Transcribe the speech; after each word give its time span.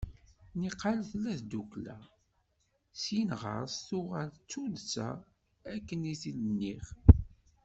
Niqal 0.59 0.99
tella 1.09 1.33
d 1.35 1.37
tidukla, 1.39 1.97
syin 3.01 3.29
ɣer-s 3.41 3.75
tuɣal 3.87 4.29
d 4.33 4.39
tuddsa 4.49 5.09
akken 5.73 6.01
i 6.11 6.13
t-id-nniɣ. 6.21 6.85